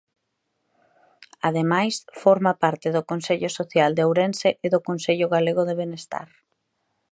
Ademais, 1.47 1.93
forma 2.23 2.53
parte 2.63 2.87
do 2.95 3.01
Consello 3.11 3.49
Social 3.59 3.91
de 3.93 4.03
Ourense 4.07 4.49
e 4.65 4.67
do 4.73 4.79
Consello 4.87 5.27
Galego 5.35 5.63
de 5.65 5.77
Benestar. 5.81 6.27